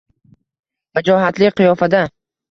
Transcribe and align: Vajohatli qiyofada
Vajohatli 0.99 1.51
qiyofada 1.59 2.01